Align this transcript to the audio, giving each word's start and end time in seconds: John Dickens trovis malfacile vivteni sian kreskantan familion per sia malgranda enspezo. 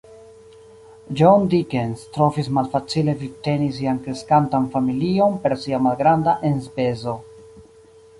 John 1.19 1.43
Dickens 1.51 2.05
trovis 2.15 2.47
malfacile 2.57 3.13
vivteni 3.19 3.67
sian 3.75 3.99
kreskantan 4.07 4.65
familion 4.77 5.37
per 5.45 5.55
sia 5.65 5.81
malgranda 5.89 6.35
enspezo. 6.51 7.15